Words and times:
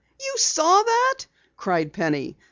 "You 0.19 0.33
saw 0.39 0.81
that?" 0.81 1.27
cried 1.57 1.93
Penny. 1.93 2.35